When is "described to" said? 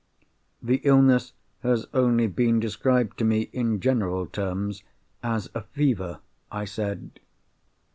2.59-3.23